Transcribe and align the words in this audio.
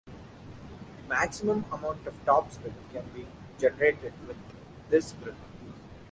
The 0.07 1.07
maximum 1.09 1.63
amount 1.71 2.07
of 2.07 2.25
topspin 2.25 2.73
can 2.91 3.05
be 3.13 3.27
generated 3.59 4.13
with 4.27 4.35
this 4.89 5.11
grip. 5.13 5.35